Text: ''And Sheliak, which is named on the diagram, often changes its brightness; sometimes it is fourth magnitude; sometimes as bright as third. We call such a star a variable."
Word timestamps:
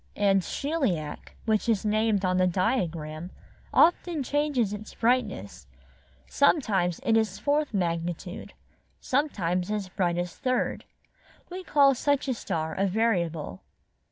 ''And 0.15 0.41
Sheliak, 0.41 1.33
which 1.45 1.69
is 1.69 1.85
named 1.85 2.25
on 2.25 2.37
the 2.37 2.47
diagram, 2.47 3.29
often 3.71 4.23
changes 4.23 4.73
its 4.73 4.95
brightness; 4.95 5.67
sometimes 6.25 6.99
it 7.03 7.15
is 7.15 7.37
fourth 7.37 7.71
magnitude; 7.71 8.53
sometimes 8.99 9.69
as 9.69 9.89
bright 9.89 10.17
as 10.17 10.35
third. 10.35 10.85
We 11.51 11.63
call 11.63 11.93
such 11.93 12.27
a 12.27 12.33
star 12.33 12.73
a 12.73 12.87
variable." 12.87 13.61